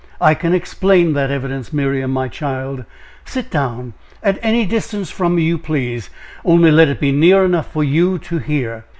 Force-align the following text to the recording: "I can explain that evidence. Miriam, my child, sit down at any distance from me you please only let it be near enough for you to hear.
"I 0.19 0.33
can 0.33 0.55
explain 0.55 1.13
that 1.13 1.29
evidence. 1.29 1.71
Miriam, 1.71 2.09
my 2.09 2.27
child, 2.27 2.85
sit 3.23 3.51
down 3.51 3.93
at 4.23 4.39
any 4.41 4.65
distance 4.65 5.11
from 5.11 5.35
me 5.35 5.43
you 5.43 5.59
please 5.59 6.09
only 6.43 6.71
let 6.71 6.87
it 6.87 6.99
be 6.99 7.11
near 7.11 7.45
enough 7.45 7.71
for 7.71 7.83
you 7.83 8.17
to 8.17 8.39
hear. 8.39 8.83